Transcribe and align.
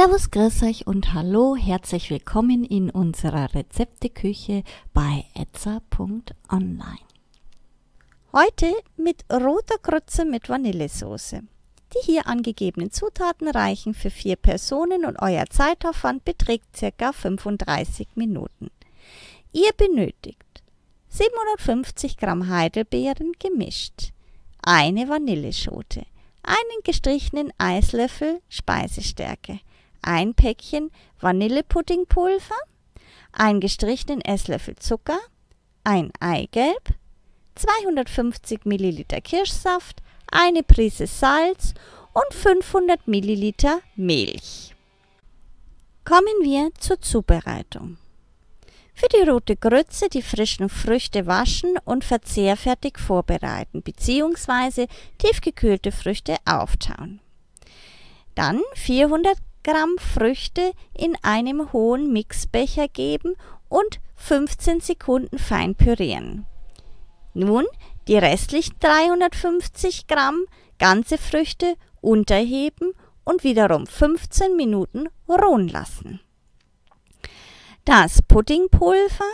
Servus, 0.00 0.30
grüß 0.30 0.62
euch 0.62 0.86
und 0.86 1.12
hallo, 1.12 1.56
herzlich 1.56 2.08
willkommen 2.08 2.62
in 2.62 2.88
unserer 2.88 3.52
Rezepteküche 3.52 4.62
bei 4.94 5.24
etza.online. 5.34 7.00
Heute 8.32 8.72
mit 8.96 9.24
roter 9.28 9.78
Grütze 9.82 10.24
mit 10.24 10.48
Vanillesoße. 10.48 11.40
Die 11.40 12.04
hier 12.04 12.28
angegebenen 12.28 12.92
Zutaten 12.92 13.48
reichen 13.48 13.92
für 13.92 14.10
vier 14.10 14.36
Personen 14.36 15.04
und 15.04 15.20
euer 15.20 15.46
Zeitaufwand 15.50 16.24
beträgt 16.24 16.66
ca. 16.78 17.12
35 17.12 18.06
Minuten. 18.14 18.70
Ihr 19.52 19.72
benötigt 19.76 20.62
750 21.08 22.18
Gramm 22.18 22.48
Heidelbeeren 22.48 23.32
gemischt, 23.40 24.12
eine 24.62 25.08
Vanilleschote, 25.08 26.06
einen 26.44 26.82
gestrichenen 26.84 27.52
Eislöffel 27.58 28.40
Speisestärke, 28.48 29.58
ein 30.02 30.34
Päckchen 30.34 30.90
Vanillepuddingpulver, 31.20 32.56
einen 33.32 33.60
gestrichenen 33.60 34.20
Esslöffel 34.20 34.76
Zucker, 34.76 35.18
ein 35.84 36.10
Eigelb, 36.20 36.94
250 37.54 38.64
Milliliter 38.64 39.20
Kirschsaft, 39.20 40.02
eine 40.30 40.62
Prise 40.62 41.06
Salz 41.06 41.74
und 42.12 42.34
500 42.34 43.06
Milliliter 43.08 43.80
Milch. 43.96 44.74
Kommen 46.04 46.42
wir 46.42 46.70
zur 46.78 47.00
Zubereitung. 47.00 47.98
Für 48.94 49.08
die 49.08 49.28
rote 49.28 49.54
Grütze 49.54 50.08
die 50.08 50.22
frischen 50.22 50.68
Früchte 50.68 51.26
waschen 51.26 51.76
und 51.84 52.04
verzehrfertig 52.04 52.98
vorbereiten 52.98 53.82
bzw. 53.82 54.88
tiefgekühlte 55.18 55.92
Früchte 55.92 56.36
auftauen. 56.44 57.20
Dann 58.34 58.60
400 58.74 59.36
Gramm 59.68 59.98
Früchte 59.98 60.72
in 60.94 61.14
einem 61.20 61.74
hohen 61.74 62.10
Mixbecher 62.10 62.88
geben 62.88 63.34
und 63.68 64.00
15 64.14 64.80
Sekunden 64.80 65.38
fein 65.38 65.74
pürieren. 65.74 66.46
Nun 67.34 67.66
die 68.06 68.16
restlichen 68.16 68.76
350 68.80 70.06
Gramm 70.06 70.46
ganze 70.78 71.18
Früchte 71.18 71.74
unterheben 72.00 72.94
und 73.24 73.44
wiederum 73.44 73.86
15 73.86 74.56
Minuten 74.56 75.10
ruhen 75.28 75.68
lassen. 75.68 76.20
Das 77.84 78.22
Puddingpulver 78.22 79.30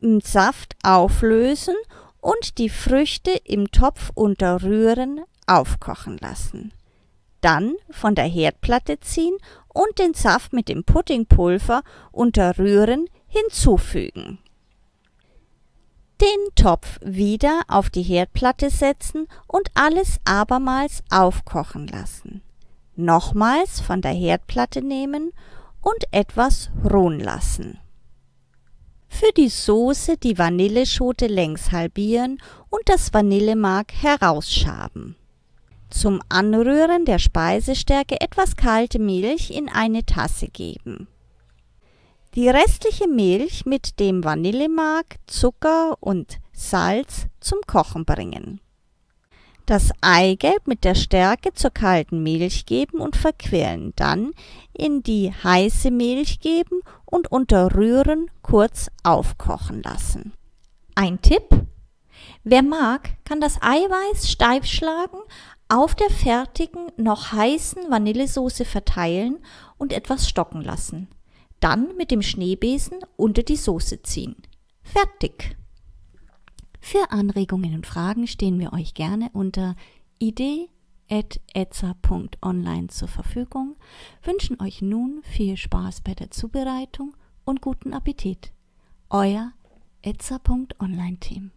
im 0.00 0.22
Saft 0.22 0.74
auflösen 0.84 1.76
und 2.22 2.56
die 2.56 2.70
Früchte 2.70 3.32
im 3.44 3.70
Topf 3.70 4.10
unterrühren 4.14 5.20
aufkochen 5.46 6.16
lassen 6.16 6.72
dann 7.46 7.76
von 7.90 8.16
der 8.16 8.24
Herdplatte 8.24 8.98
ziehen 8.98 9.36
und 9.76 9.98
den 9.98 10.14
Saft 10.14 10.54
mit 10.54 10.68
dem 10.70 10.84
Puddingpulver 10.84 11.82
unter 12.10 12.58
Rühren 12.58 13.10
hinzufügen. 13.26 14.38
Den 16.18 16.54
Topf 16.54 16.98
wieder 17.04 17.60
auf 17.68 17.90
die 17.90 18.02
Herdplatte 18.02 18.70
setzen 18.70 19.28
und 19.46 19.68
alles 19.74 20.16
abermals 20.24 21.02
aufkochen 21.10 21.86
lassen. 21.88 22.40
Nochmals 22.94 23.80
von 23.80 24.00
der 24.00 24.12
Herdplatte 24.12 24.80
nehmen 24.80 25.32
und 25.82 26.04
etwas 26.10 26.70
ruhen 26.82 27.20
lassen. 27.20 27.78
Für 29.08 29.30
die 29.36 29.50
Soße 29.50 30.16
die 30.16 30.38
Vanilleschote 30.38 31.26
längs 31.26 31.70
halbieren 31.70 32.40
und 32.70 32.80
das 32.86 33.12
Vanillemark 33.12 33.92
herausschaben. 33.92 35.16
Zum 35.90 36.20
Anrühren 36.28 37.04
der 37.04 37.18
Speisestärke 37.18 38.20
etwas 38.20 38.56
kalte 38.56 38.98
Milch 38.98 39.50
in 39.50 39.68
eine 39.68 40.04
Tasse 40.04 40.48
geben. 40.48 41.08
Die 42.34 42.48
restliche 42.48 43.08
Milch 43.08 43.64
mit 43.64 43.98
dem 43.98 44.22
Vanillemark, 44.22 45.16
Zucker 45.26 45.96
und 46.00 46.38
Salz 46.52 47.28
zum 47.40 47.60
Kochen 47.66 48.04
bringen. 48.04 48.60
Das 49.64 49.90
Eigelb 50.00 50.68
mit 50.68 50.84
der 50.84 50.94
Stärke 50.94 51.52
zur 51.54 51.70
kalten 51.70 52.22
Milch 52.22 52.66
geben 52.66 52.98
und 53.00 53.16
verquirlen, 53.16 53.92
dann 53.96 54.32
in 54.72 55.02
die 55.02 55.32
heiße 55.32 55.90
Milch 55.90 56.40
geben 56.40 56.82
und 57.04 57.32
unter 57.32 57.74
Rühren 57.74 58.30
kurz 58.42 58.90
aufkochen 59.02 59.82
lassen. 59.82 60.34
Ein 60.94 61.20
Tipp? 61.20 61.48
Wer 62.44 62.62
mag, 62.62 63.10
kann 63.24 63.40
das 63.40 63.60
Eiweiß 63.60 64.30
steif 64.30 64.66
schlagen, 64.66 65.18
auf 65.68 65.94
der 65.94 66.10
fertigen, 66.10 66.90
noch 66.96 67.32
heißen 67.32 67.90
Vanillesoße 67.90 68.64
verteilen 68.64 69.38
und 69.78 69.92
etwas 69.92 70.28
stocken 70.28 70.62
lassen. 70.62 71.08
Dann 71.60 71.96
mit 71.96 72.10
dem 72.10 72.22
Schneebesen 72.22 72.98
unter 73.16 73.42
die 73.42 73.56
Soße 73.56 74.02
ziehen. 74.02 74.36
Fertig! 74.82 75.56
Für 76.80 77.10
Anregungen 77.10 77.74
und 77.74 77.86
Fragen 77.86 78.26
stehen 78.28 78.58
wir 78.60 78.72
euch 78.72 78.94
gerne 78.94 79.28
unter 79.32 79.74
idee.etza.online 80.20 82.86
zur 82.88 83.08
Verfügung, 83.08 83.74
wünschen 84.22 84.62
euch 84.62 84.80
nun 84.82 85.22
viel 85.24 85.56
Spaß 85.56 86.02
bei 86.02 86.14
der 86.14 86.30
Zubereitung 86.30 87.16
und 87.44 87.60
guten 87.60 87.92
Appetit. 87.92 88.52
Euer 89.10 89.50
etza.online 90.02 91.18
Team. 91.18 91.50